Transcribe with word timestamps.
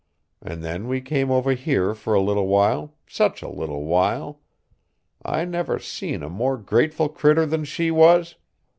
An' 0.41 0.61
then 0.61 0.87
we 0.87 0.99
come 0.99 1.29
over 1.29 1.53
here 1.53 1.93
fur 1.93 2.15
a 2.15 2.21
little 2.21 2.47
while, 2.47 2.95
such 3.05 3.43
a 3.43 3.47
little 3.47 3.83
while! 3.85 4.41
I 5.23 5.45
never 5.45 5.77
seen 5.77 6.23
a 6.23 6.27
more 6.29 6.57
grateful 6.57 7.07
critter 7.07 7.45
than 7.45 7.65
she 7.65 7.91
was. 7.91 8.33